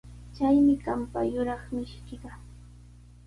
[0.37, 2.31] Chaymi qampa yuraq mishiykiqa.